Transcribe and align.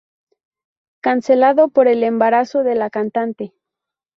Cancelado 1.03 1.67
por 1.69 1.87
el 1.87 2.01
embarazo 2.03 2.63
de 2.63 2.73
la 2.73 2.89
cantante. 2.89 3.53